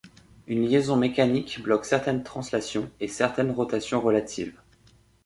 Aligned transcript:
Une 0.47 0.65
liaison 0.65 0.95
mécanique 0.97 1.61
bloque 1.61 1.85
certaines 1.85 2.23
translations 2.23 2.89
et 2.99 3.07
certaines 3.07 3.51
rotations 3.51 4.01
relatives. 4.01 4.57